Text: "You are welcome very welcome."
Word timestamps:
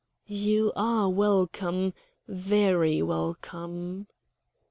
"You 0.25 0.71
are 0.75 1.07
welcome 1.11 1.93
very 2.27 3.03
welcome." 3.03 4.07